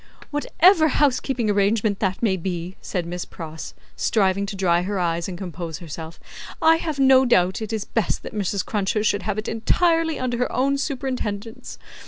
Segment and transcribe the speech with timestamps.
[0.31, 5.37] "Whatever housekeeping arrangement that may be," said Miss Pross, striving to dry her eyes and
[5.37, 6.19] compose herself,
[6.59, 8.65] "I have no doubt it is best that Mrs.
[8.65, 11.77] Cruncher should have it entirely under her own superintendence.